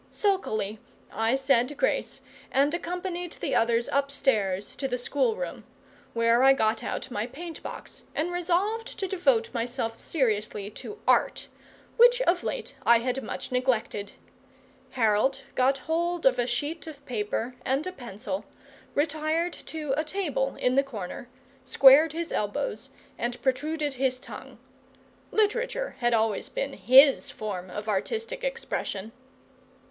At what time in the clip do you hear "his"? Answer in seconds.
22.13-22.31, 23.93-24.19, 26.73-27.29